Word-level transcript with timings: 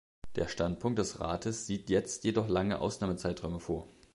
Der 0.35 0.47
Standpunkt 0.47 0.97
des 0.97 1.19
Rates 1.19 1.67
sieht 1.67 1.91
jetzt 1.91 2.23
jedoch 2.23 2.47
lange 2.47 2.79
Ausnahmezeiträume 2.81 3.59
vor. 3.59 3.87